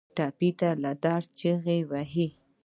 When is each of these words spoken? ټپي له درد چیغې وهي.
ټپي 0.15 0.49
له 0.83 0.91
درد 1.03 1.27
چیغې 1.39 1.79
وهي. 1.89 2.27